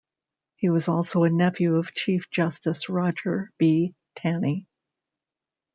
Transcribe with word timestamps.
He 0.55 0.67
was 0.67 0.87
also 0.87 1.25
a 1.25 1.29
nephew 1.29 1.75
of 1.75 1.93
Chief 1.93 2.27
Justice 2.31 2.89
Roger 2.89 3.51
B. 3.59 3.93
Taney. 4.15 4.65